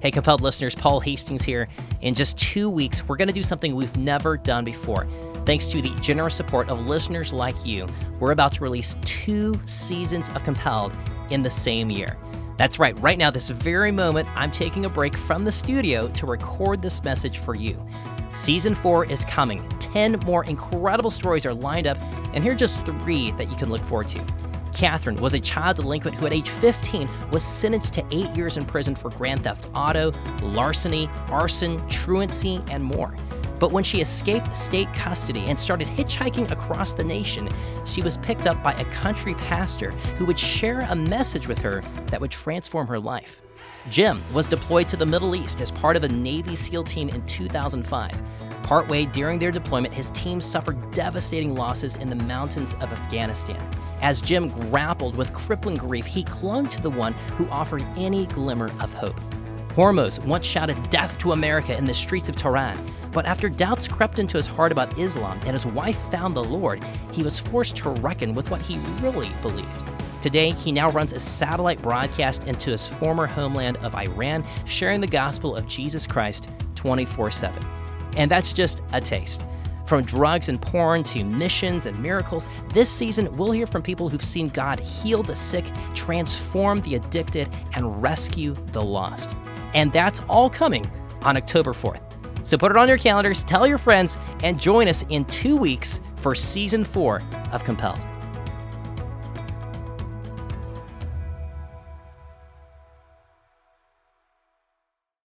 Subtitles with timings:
[0.00, 1.68] Hey, compelled listeners, Paul Hastings here.
[2.02, 5.06] In just two weeks, we're going to do something we've never done before.
[5.46, 7.86] Thanks to the generous support of listeners like you,
[8.20, 10.94] we're about to release two seasons of Compelled
[11.30, 12.18] in the same year.
[12.58, 16.26] That's right, right now, this very moment, I'm taking a break from the studio to
[16.26, 17.82] record this message for you.
[18.34, 19.66] Season 4 is coming.
[19.78, 21.96] 10 more incredible stories are lined up,
[22.34, 24.22] and here are just three that you can look forward to.
[24.76, 28.66] Catherine was a child delinquent who, at age 15, was sentenced to eight years in
[28.66, 30.12] prison for grand theft auto,
[30.42, 33.16] larceny, arson, truancy, and more.
[33.58, 37.48] But when she escaped state custody and started hitchhiking across the nation,
[37.86, 41.80] she was picked up by a country pastor who would share a message with her
[42.08, 43.40] that would transform her life.
[43.88, 47.24] Jim was deployed to the Middle East as part of a Navy SEAL team in
[47.24, 48.22] 2005.
[48.62, 53.64] Partway during their deployment, his team suffered devastating losses in the mountains of Afghanistan.
[54.02, 58.70] As Jim grappled with crippling grief, he clung to the one who offered any glimmer
[58.80, 59.18] of hope.
[59.70, 62.78] Hormoz once shouted death to America in the streets of Tehran,
[63.12, 66.82] but after doubts crept into his heart about Islam and his wife found the Lord,
[67.12, 69.82] he was forced to reckon with what he really believed.
[70.22, 75.06] Today, he now runs a satellite broadcast into his former homeland of Iran, sharing the
[75.06, 77.62] gospel of Jesus Christ 24 7.
[78.16, 79.44] And that's just a taste.
[79.86, 84.22] From drugs and porn to missions and miracles, this season we'll hear from people who've
[84.22, 89.36] seen God heal the sick, transform the addicted, and rescue the lost.
[89.74, 90.90] And that's all coming
[91.22, 92.02] on October 4th.
[92.42, 96.00] So put it on your calendars, tell your friends, and join us in two weeks
[96.16, 98.00] for season four of Compelled.